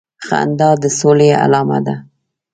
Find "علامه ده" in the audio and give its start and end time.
1.43-1.95